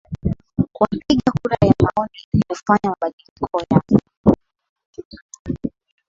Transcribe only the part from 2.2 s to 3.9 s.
ilikufanya mabadiliko ya